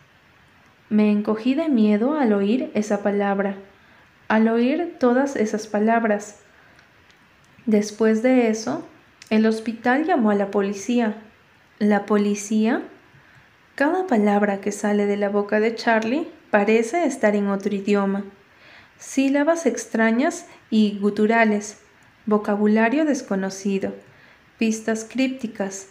Me 0.89 1.11
encogí 1.11 1.55
de 1.55 1.69
miedo 1.69 2.15
al 2.15 2.33
oír 2.33 2.71
esa 2.75 3.03
palabra, 3.03 3.57
al 4.29 4.47
oír 4.47 4.97
todas 5.01 5.35
esas 5.35 5.67
palabras. 5.67 6.37
Después 7.67 8.23
de 8.23 8.49
eso, 8.49 8.87
el 9.29 9.47
hospital 9.47 10.05
llamó 10.05 10.31
a 10.31 10.37
la 10.37 10.53
policía. 10.53 11.17
¿La 11.81 12.07
policía? 12.07 12.83
Cada 13.75 14.07
palabra 14.07 14.61
que 14.61 14.71
sale 14.71 15.07
de 15.07 15.17
la 15.17 15.29
boca 15.29 15.59
de 15.59 15.75
Charlie 15.75 16.29
parece 16.51 17.05
estar 17.05 17.35
en 17.35 17.49
otro 17.49 17.75
idioma. 17.75 18.25
Sílabas 18.99 19.67
extrañas 19.67 20.47
y 20.71 20.99
guturales, 21.01 21.81
vocabulario 22.25 23.05
desconocido, 23.05 23.93
pistas 24.57 25.05
crípticas. 25.05 25.89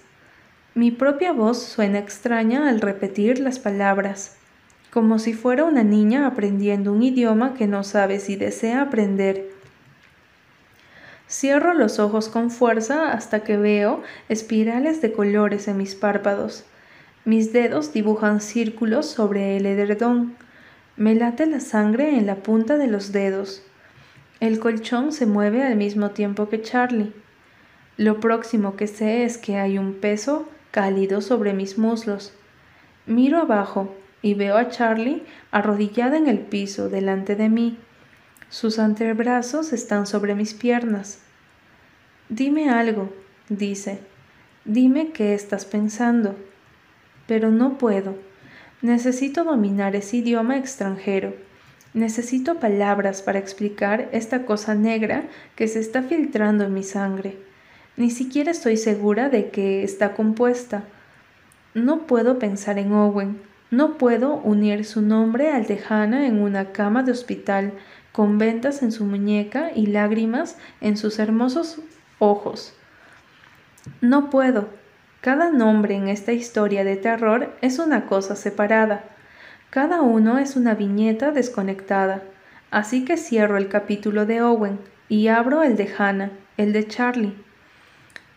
Mi 0.73 0.91
propia 0.91 1.33
voz 1.33 1.61
suena 1.61 1.99
extraña 1.99 2.69
al 2.69 2.79
repetir 2.79 3.39
las 3.39 3.59
palabras, 3.59 4.37
como 4.95 5.19
si 5.19 5.33
fuera 5.33 5.65
una 5.65 5.83
niña 5.83 6.25
aprendiendo 6.25 6.93
un 6.93 7.03
idioma 7.03 7.53
que 7.53 7.67
no 7.67 7.83
sabe 7.83 8.21
si 8.21 8.37
desea 8.37 8.81
aprender 8.81 9.49
Cierro 11.27 11.73
los 11.73 11.99
ojos 11.99 12.29
con 12.29 12.49
fuerza 12.49 13.11
hasta 13.11 13.43
que 13.43 13.57
veo 13.57 14.03
espirales 14.29 15.01
de 15.01 15.11
colores 15.11 15.67
en 15.67 15.75
mis 15.75 15.95
párpados. 15.95 16.63
Mis 17.25 17.51
dedos 17.51 17.91
dibujan 17.91 18.39
círculos 18.39 19.07
sobre 19.07 19.57
el 19.57 19.65
edredón. 19.65 20.37
Me 20.95 21.13
late 21.13 21.45
la 21.45 21.59
sangre 21.59 22.17
en 22.17 22.25
la 22.25 22.37
punta 22.37 22.77
de 22.77 22.87
los 22.87 23.11
dedos. 23.11 23.63
El 24.39 24.59
colchón 24.59 25.11
se 25.11 25.25
mueve 25.25 25.61
al 25.61 25.75
mismo 25.75 26.11
tiempo 26.11 26.47
que 26.47 26.61
Charlie. 26.61 27.11
Lo 27.97 28.21
próximo 28.21 28.77
que 28.77 28.87
sé 28.87 29.25
es 29.25 29.37
que 29.37 29.57
hay 29.57 29.77
un 29.77 29.95
peso 29.95 30.47
cálido 30.71 31.19
sobre 31.19 31.51
mis 31.51 31.77
muslos. 31.77 32.31
Miro 33.05 33.39
abajo 33.39 33.93
y 34.25 34.33
veo 34.33 34.57
a 34.57 34.69
Charlie 34.69 35.21
arrodillada 35.51 36.17
en 36.17 36.25
el 36.25 36.39
piso 36.39 36.89
delante 36.89 37.35
de 37.35 37.47
mí. 37.47 37.77
Sus 38.49 38.79
antebrazos 38.79 39.71
están 39.71 40.07
sobre 40.07 40.33
mis 40.33 40.55
piernas. 40.55 41.19
Dime 42.27 42.71
algo, 42.71 43.13
dice. 43.49 43.99
Dime 44.65 45.11
qué 45.11 45.35
estás 45.35 45.65
pensando. 45.65 46.35
Pero 47.27 47.51
no 47.51 47.77
puedo. 47.77 48.17
Necesito 48.81 49.43
dominar 49.43 49.95
ese 49.95 50.17
idioma 50.17 50.57
extranjero. 50.57 51.35
Necesito 51.93 52.59
palabras 52.59 53.21
para 53.21 53.37
explicar 53.37 54.09
esta 54.11 54.43
cosa 54.47 54.73
negra 54.73 55.25
que 55.55 55.67
se 55.67 55.79
está 55.79 56.01
filtrando 56.01 56.63
en 56.63 56.73
mi 56.73 56.81
sangre. 56.81 57.37
Ni 57.95 58.09
siquiera 58.09 58.49
estoy 58.49 58.77
segura 58.77 59.29
de 59.29 59.51
que 59.51 59.83
está 59.83 60.15
compuesta. 60.15 60.83
No 61.75 62.07
puedo 62.07 62.39
pensar 62.39 62.79
en 62.79 62.91
Owen. 62.91 63.54
No 63.71 63.97
puedo 63.97 64.35
unir 64.35 64.85
su 64.85 65.01
nombre 65.01 65.51
al 65.51 65.65
de 65.65 65.81
Hannah 65.89 66.27
en 66.27 66.39
una 66.39 66.71
cama 66.71 67.01
de 67.01 67.11
hospital 67.11 67.73
con 68.11 68.37
ventas 68.37 68.83
en 68.83 68.91
su 68.91 69.05
muñeca 69.05 69.71
y 69.75 69.87
lágrimas 69.87 70.57
en 70.81 70.97
sus 70.97 71.17
hermosos 71.17 71.79
ojos. 72.19 72.73
No 74.01 74.29
puedo. 74.29 74.69
Cada 75.19 75.51
nombre 75.51 75.95
en 75.95 76.07
esta 76.07 76.31
historia 76.31 76.83
de 76.83 76.95
terror 76.95 77.55
es 77.61 77.79
una 77.79 78.05
cosa 78.05 78.35
separada. 78.35 79.03
Cada 79.71 80.01
uno 80.01 80.37
es 80.37 80.55
una 80.55 80.75
viñeta 80.75 81.31
desconectada. 81.31 82.21
Así 82.69 83.03
que 83.03 83.17
cierro 83.17 83.57
el 83.57 83.67
capítulo 83.67 84.27
de 84.27 84.43
Owen 84.43 84.79
y 85.09 85.27
abro 85.27 85.63
el 85.63 85.75
de 85.75 85.91
Hannah, 85.97 86.31
el 86.57 86.71
de 86.71 86.87
Charlie. 86.87 87.35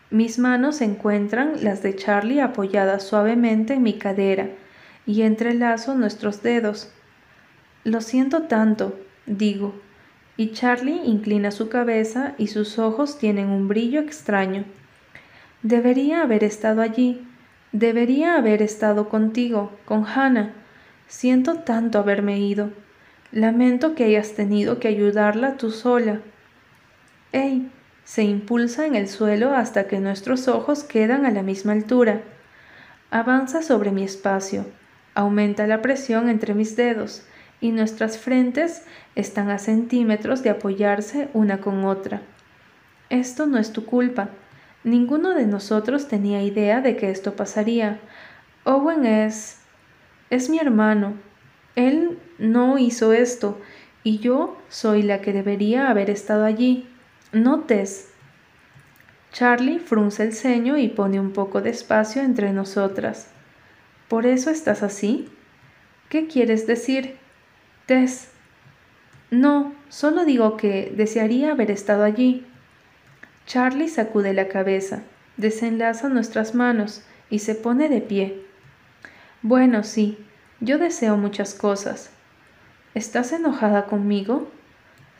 Mis 0.09 0.39
manos 0.39 0.81
encuentran 0.81 1.63
las 1.63 1.83
de 1.83 1.95
Charlie 1.95 2.41
apoyadas 2.41 3.03
suavemente 3.03 3.75
en 3.75 3.83
mi 3.83 3.93
cadera 3.93 4.49
y 5.09 5.23
entrelazo 5.23 5.95
nuestros 5.95 6.43
dedos. 6.43 6.91
Lo 7.83 7.99
siento 7.99 8.43
tanto, 8.43 8.95
digo, 9.25 9.73
y 10.37 10.51
Charlie 10.51 11.01
inclina 11.03 11.49
su 11.49 11.67
cabeza 11.67 12.35
y 12.37 12.45
sus 12.45 12.77
ojos 12.77 13.17
tienen 13.17 13.49
un 13.49 13.67
brillo 13.67 14.01
extraño. 14.01 14.65
Debería 15.63 16.21
haber 16.21 16.43
estado 16.43 16.83
allí, 16.83 17.27
debería 17.71 18.35
haber 18.35 18.61
estado 18.61 19.09
contigo, 19.09 19.71
con 19.83 20.05
Hannah. 20.05 20.53
Siento 21.07 21.55
tanto 21.55 21.97
haberme 21.97 22.39
ido. 22.39 22.69
Lamento 23.31 23.95
que 23.95 24.03
hayas 24.03 24.33
tenido 24.33 24.79
que 24.79 24.89
ayudarla 24.89 25.57
tú 25.57 25.71
sola. 25.71 26.19
¡Ey! 27.31 27.71
Se 28.03 28.21
impulsa 28.21 28.85
en 28.85 28.93
el 28.93 29.07
suelo 29.07 29.55
hasta 29.55 29.87
que 29.87 29.99
nuestros 29.99 30.47
ojos 30.47 30.83
quedan 30.83 31.25
a 31.25 31.31
la 31.31 31.41
misma 31.41 31.71
altura. 31.71 32.21
Avanza 33.09 33.63
sobre 33.63 33.91
mi 33.91 34.03
espacio, 34.03 34.65
aumenta 35.19 35.67
la 35.67 35.81
presión 35.81 36.29
entre 36.29 36.53
mis 36.53 36.77
dedos 36.77 37.23
y 37.59 37.71
nuestras 37.71 38.17
frentes 38.17 38.85
están 39.15 39.49
a 39.49 39.59
centímetros 39.59 40.43
de 40.43 40.49
apoyarse 40.49 41.27
una 41.33 41.59
con 41.59 41.83
otra. 41.83 42.21
Esto 43.09 43.45
no 43.45 43.57
es 43.57 43.73
tu 43.73 43.83
culpa. 43.85 44.29
Ninguno 44.85 45.33
de 45.33 45.45
nosotros 45.45 46.07
tenía 46.07 46.41
idea 46.41 46.79
de 46.79 46.95
que 46.95 47.11
esto 47.11 47.35
pasaría. 47.35 47.99
Owen 48.63 49.05
es... 49.05 49.59
es 50.29 50.49
mi 50.49 50.57
hermano. 50.57 51.15
Él 51.75 52.17
no 52.37 52.77
hizo 52.77 53.11
esto 53.11 53.59
y 54.05 54.19
yo 54.19 54.57
soy 54.69 55.03
la 55.03 55.19
que 55.19 55.33
debería 55.33 55.89
haber 55.89 56.09
estado 56.09 56.45
allí. 56.45 56.87
No 57.33 57.59
Tess. 57.63 58.07
Charlie 59.33 59.79
frunce 59.79 60.23
el 60.23 60.31
ceño 60.31 60.77
y 60.77 60.87
pone 60.87 61.19
un 61.19 61.33
poco 61.33 61.61
de 61.61 61.71
espacio 61.71 62.21
entre 62.21 62.53
nosotras. 62.53 63.33
¿Por 64.09 64.25
eso 64.25 64.49
estás 64.49 64.81
así? 64.81 65.29
¿Qué 66.09 66.25
quieres 66.25 66.65
decir? 66.65 67.17
Tess. 67.85 68.29
No, 69.29 69.75
solo 69.89 70.25
digo 70.25 70.57
que 70.57 70.91
desearía 70.97 71.51
haber 71.51 71.69
estado 71.69 72.03
allí. 72.03 72.43
Charlie 73.45 73.87
sacude 73.87 74.33
la 74.33 74.47
cabeza, 74.47 75.03
desenlaza 75.37 76.09
nuestras 76.09 76.55
manos 76.55 77.03
y 77.29 77.39
se 77.39 77.53
pone 77.53 77.87
de 77.87 78.01
pie. 78.01 78.41
Bueno, 79.43 79.83
sí, 79.83 80.17
yo 80.59 80.79
deseo 80.79 81.15
muchas 81.15 81.53
cosas. 81.53 82.09
¿Estás 82.95 83.31
enojada 83.31 83.85
conmigo? 83.85 84.49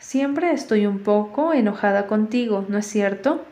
Siempre 0.00 0.50
estoy 0.50 0.86
un 0.86 0.98
poco 0.98 1.52
enojada 1.52 2.08
contigo, 2.08 2.66
¿no 2.68 2.78
es 2.78 2.86
cierto? 2.86 3.44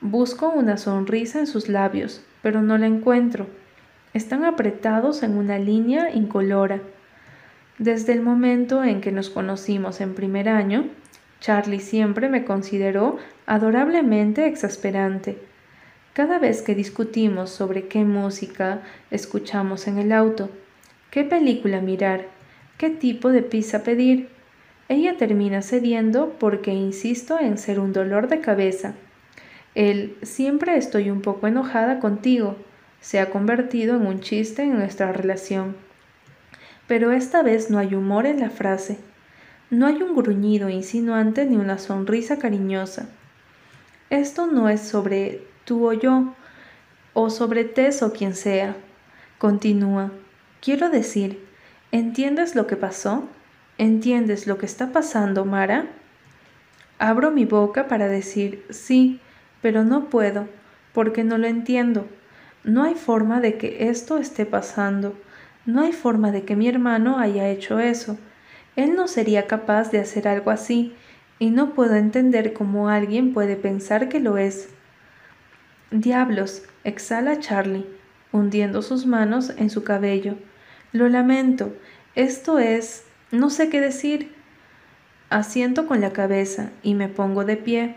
Busco 0.00 0.50
una 0.50 0.76
sonrisa 0.76 1.40
en 1.40 1.48
sus 1.48 1.68
labios, 1.68 2.22
pero 2.40 2.62
no 2.62 2.78
la 2.78 2.86
encuentro. 2.86 3.48
Están 4.14 4.44
apretados 4.44 5.22
en 5.22 5.36
una 5.36 5.58
línea 5.58 6.10
incolora. 6.14 6.80
Desde 7.78 8.12
el 8.12 8.22
momento 8.22 8.82
en 8.82 9.00
que 9.00 9.12
nos 9.12 9.28
conocimos 9.28 10.00
en 10.00 10.14
primer 10.14 10.48
año, 10.48 10.86
Charlie 11.40 11.80
siempre 11.80 12.28
me 12.28 12.44
consideró 12.44 13.18
adorablemente 13.46 14.46
exasperante. 14.46 15.38
Cada 16.14 16.38
vez 16.38 16.62
que 16.62 16.74
discutimos 16.74 17.50
sobre 17.50 17.86
qué 17.86 18.04
música 18.04 18.80
escuchamos 19.10 19.86
en 19.86 19.98
el 19.98 20.12
auto, 20.12 20.50
qué 21.10 21.22
película 21.22 21.80
mirar, 21.80 22.26
qué 22.78 22.90
tipo 22.90 23.28
de 23.28 23.42
pizza 23.42 23.84
pedir, 23.84 24.28
ella 24.88 25.16
termina 25.18 25.60
cediendo 25.60 26.34
porque 26.40 26.72
insisto 26.72 27.38
en 27.38 27.58
ser 27.58 27.78
un 27.78 27.92
dolor 27.92 28.28
de 28.28 28.40
cabeza. 28.40 28.94
El 29.74 30.16
siempre 30.22 30.76
estoy 30.76 31.10
un 31.10 31.20
poco 31.20 31.46
enojada 31.46 32.00
contigo 32.00 32.56
se 33.00 33.20
ha 33.20 33.30
convertido 33.30 33.96
en 33.96 34.06
un 34.06 34.20
chiste 34.20 34.62
en 34.62 34.78
nuestra 34.78 35.12
relación. 35.12 35.76
Pero 36.86 37.12
esta 37.12 37.42
vez 37.42 37.70
no 37.70 37.78
hay 37.78 37.94
humor 37.94 38.26
en 38.26 38.40
la 38.40 38.50
frase. 38.50 38.98
No 39.70 39.86
hay 39.86 40.02
un 40.02 40.16
gruñido 40.16 40.68
insinuante 40.68 41.44
ni 41.44 41.56
una 41.56 41.78
sonrisa 41.78 42.38
cariñosa. 42.38 43.08
Esto 44.10 44.46
no 44.46 44.68
es 44.68 44.80
sobre 44.80 45.42
tú 45.64 45.86
o 45.86 45.92
yo, 45.92 46.34
o 47.12 47.28
sobre 47.28 47.64
Tess 47.64 48.02
o 48.02 48.12
quien 48.12 48.34
sea. 48.34 48.76
Continúa. 49.38 50.12
Quiero 50.60 50.88
decir, 50.88 51.44
¿entiendes 51.92 52.54
lo 52.54 52.66
que 52.66 52.76
pasó? 52.76 53.28
¿Entiendes 53.76 54.46
lo 54.46 54.56
que 54.58 54.66
está 54.66 54.92
pasando, 54.92 55.44
Mara? 55.44 55.86
Abro 56.98 57.30
mi 57.30 57.44
boca 57.44 57.86
para 57.86 58.08
decir 58.08 58.64
sí, 58.70 59.20
pero 59.60 59.84
no 59.84 60.08
puedo, 60.08 60.48
porque 60.92 61.22
no 61.22 61.38
lo 61.38 61.46
entiendo. 61.46 62.08
No 62.68 62.84
hay 62.84 62.96
forma 62.96 63.40
de 63.40 63.56
que 63.56 63.88
esto 63.88 64.18
esté 64.18 64.44
pasando. 64.44 65.18
No 65.64 65.80
hay 65.80 65.92
forma 65.92 66.32
de 66.32 66.42
que 66.42 66.54
mi 66.54 66.68
hermano 66.68 67.18
haya 67.18 67.48
hecho 67.48 67.78
eso. 67.78 68.18
Él 68.76 68.94
no 68.94 69.08
sería 69.08 69.46
capaz 69.46 69.90
de 69.90 70.00
hacer 70.00 70.28
algo 70.28 70.50
así, 70.50 70.94
y 71.38 71.48
no 71.48 71.72
puedo 71.72 71.94
entender 71.94 72.52
cómo 72.52 72.90
alguien 72.90 73.32
puede 73.32 73.56
pensar 73.56 74.10
que 74.10 74.20
lo 74.20 74.36
es. 74.36 74.68
Diablos, 75.90 76.62
exhala 76.84 77.38
Charlie, 77.38 77.86
hundiendo 78.32 78.82
sus 78.82 79.06
manos 79.06 79.54
en 79.56 79.70
su 79.70 79.82
cabello. 79.82 80.34
Lo 80.92 81.08
lamento, 81.08 81.74
esto 82.16 82.58
es... 82.58 83.04
no 83.30 83.48
sé 83.48 83.70
qué 83.70 83.80
decir. 83.80 84.34
Asiento 85.30 85.86
con 85.86 86.02
la 86.02 86.12
cabeza 86.12 86.68
y 86.82 86.92
me 86.92 87.08
pongo 87.08 87.46
de 87.46 87.56
pie. 87.56 87.94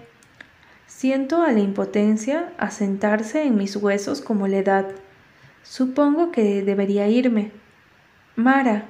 Siento 0.94 1.42
a 1.42 1.52
la 1.52 1.62
impotencia 1.62 2.54
asentarse 2.60 3.44
en 3.44 3.56
mis 3.56 3.76
huesos 3.76 4.22
como 4.22 4.48
la 4.48 4.58
edad. 4.58 4.88
Supongo 5.64 6.32
que 6.32 6.62
debería 6.62 7.08
irme. 7.08 7.52
Mara. 8.36 8.86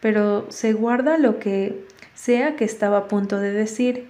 Pero 0.00 0.50
se 0.50 0.74
guarda 0.74 1.16
lo 1.16 1.38
que 1.38 1.86
sea 2.14 2.56
que 2.56 2.64
estaba 2.64 2.98
a 2.98 3.08
punto 3.08 3.38
de 3.38 3.52
decir. 3.52 4.08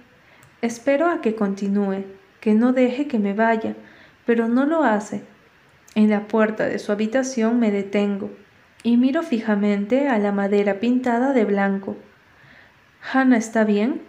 Espero 0.61 1.09
a 1.09 1.21
que 1.21 1.35
continúe, 1.35 2.03
que 2.41 2.53
no 2.53 2.73
deje 2.73 3.07
que 3.07 3.17
me 3.17 3.33
vaya, 3.33 3.75
pero 4.25 4.49
no 4.49 4.65
lo 4.65 4.83
hace. 4.83 5.23
En 5.95 6.09
la 6.09 6.27
puerta 6.27 6.65
de 6.65 6.79
su 6.79 6.91
habitación 6.91 7.59
me 7.59 7.71
detengo 7.71 8.29
y 8.83 8.97
miro 8.97 9.23
fijamente 9.23 10.09
a 10.09 10.17
la 10.17 10.33
madera 10.33 10.81
pintada 10.81 11.31
de 11.31 11.45
blanco. 11.45 11.95
¿Hannah 13.13 13.37
está 13.37 13.63
bien? 13.63 14.01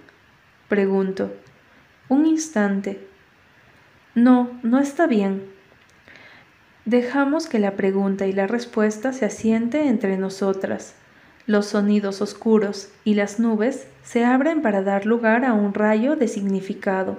Pregunto. 0.68 1.30
Un 2.12 2.26
instante. 2.26 3.00
No, 4.14 4.50
no 4.62 4.80
está 4.80 5.06
bien. 5.06 5.44
Dejamos 6.84 7.46
que 7.46 7.58
la 7.58 7.74
pregunta 7.74 8.26
y 8.26 8.34
la 8.34 8.46
respuesta 8.46 9.14
se 9.14 9.24
asiente 9.24 9.88
entre 9.88 10.18
nosotras. 10.18 10.94
Los 11.46 11.68
sonidos 11.68 12.20
oscuros 12.20 12.90
y 13.02 13.14
las 13.14 13.40
nubes 13.40 13.86
se 14.02 14.26
abren 14.26 14.60
para 14.60 14.82
dar 14.82 15.06
lugar 15.06 15.46
a 15.46 15.54
un 15.54 15.72
rayo 15.72 16.14
de 16.14 16.28
significado. 16.28 17.16